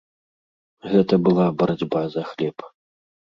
Гэта 0.93 1.19
была 1.27 1.45
барацьба 1.59 2.01
за 2.15 2.23
хлеб. 2.31 2.57